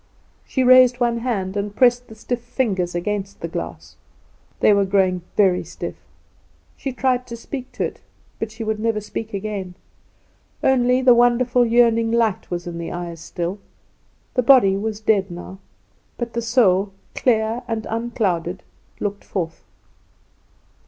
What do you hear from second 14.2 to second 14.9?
The body